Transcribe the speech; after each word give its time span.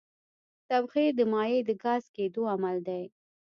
تبخیر 0.69 1.11
د 1.19 1.21
مایع 1.33 1.59
د 1.65 1.71
ګاز 1.83 2.03
کېدو 2.15 2.41
عمل 2.53 2.77
دی. 2.87 3.03